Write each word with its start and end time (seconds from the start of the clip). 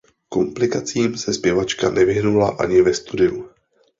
Komplikacím 0.29 1.17
se 1.17 1.33
zpěvačka 1.33 1.89
nevyhnula 1.89 2.49
ani 2.59 2.81
ve 2.81 2.93
studiu. 2.93 3.49